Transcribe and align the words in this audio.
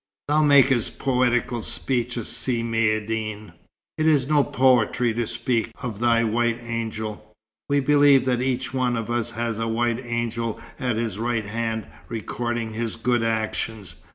"Thou 0.29 0.41
makest 0.41 0.97
poetical 0.97 1.61
speeches, 1.61 2.27
Si 2.27 2.63
Maïeddine." 2.63 3.53
"It 3.99 4.07
is 4.07 4.27
no 4.27 4.43
poetry 4.43 5.13
to 5.13 5.27
speak 5.27 5.69
of 5.83 5.99
thy 5.99 6.23
white 6.23 6.57
angel. 6.59 7.31
We 7.69 7.81
believe 7.81 8.25
that 8.25 8.41
each 8.41 8.73
one 8.73 8.97
of 8.97 9.11
us 9.11 9.29
has 9.33 9.59
a 9.59 9.67
white 9.67 9.99
angel 10.03 10.59
at 10.79 10.95
his 10.95 11.19
right 11.19 11.45
hand, 11.45 11.85
recording 12.09 12.73
his 12.73 12.95
good 12.95 13.21
actions. 13.21 13.93